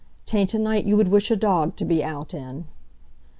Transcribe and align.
'Tain't 0.25 0.55
a 0.55 0.57
night 0.57 0.83
you 0.83 0.97
would 0.97 1.09
wish 1.09 1.29
a 1.29 1.35
dog 1.35 1.75
to 1.75 1.85
be 1.85 2.03
out 2.03 2.33
in." 2.33 2.65